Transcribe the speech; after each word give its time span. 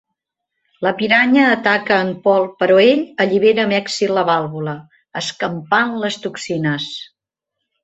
La 0.85 0.91
piranya 1.01 1.43
ataca 1.49 1.97
a 1.97 2.05
en 2.05 2.09
Paul 2.23 2.47
però 2.63 2.79
ell 2.85 3.03
allibera 3.27 3.67
amb 3.67 3.77
èxit 3.81 4.15
la 4.21 4.25
vàlvula, 4.33 4.75
escampant 5.23 5.95
les 6.07 6.19
toxines. 6.27 6.91